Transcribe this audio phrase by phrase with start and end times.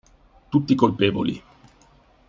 [0.49, 1.43] Tutti colpevoli